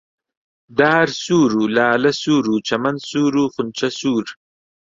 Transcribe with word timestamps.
دار 0.79 1.07
سوور 1.23 1.51
و 1.59 1.63
لالە 1.75 2.11
سوور 2.21 2.45
و 2.53 2.63
چەمەن 2.67 2.97
سوور 3.09 3.33
و 3.41 3.51
خونچە 3.53 3.89
سوور 3.99 4.25